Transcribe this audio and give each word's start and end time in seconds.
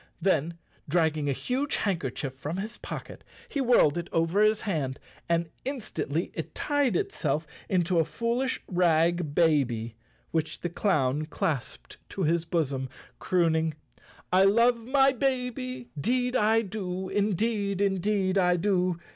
Then, 0.19 0.57
dragging 0.89 1.29
a 1.29 1.31
huge 1.31 1.75
handkerchief 1.75 2.33
from 2.33 2.57
his 2.57 2.79
pocket, 2.79 3.23
he 3.47 3.61
whirled 3.61 3.99
it 3.99 4.09
over 4.11 4.41
his 4.41 4.61
hand 4.61 4.97
and 5.29 5.51
in 5.63 5.79
Chapter 5.79 5.79
Seven 5.79 5.81
stantly 6.15 6.31
it 6.33 6.55
tied 6.55 6.95
itself 6.95 7.45
into 7.69 7.99
a 7.99 8.03
foolish 8.03 8.63
rag 8.67 9.35
baby, 9.35 9.93
which 10.31 10.61
the 10.61 10.69
clown 10.69 11.27
clasped 11.27 11.97
to 12.09 12.23
his 12.23 12.45
bosom, 12.45 12.89
crooning:" 13.19 13.75
I 14.33 14.43
love 14.45 14.79
my 14.87 15.11
baby, 15.11 15.89
'deed 15.95 16.35
I 16.35 16.63
do, 16.63 17.07
Indeed, 17.07 17.79
indeed 17.79 18.39
I 18.39 18.55
do! 18.55 18.97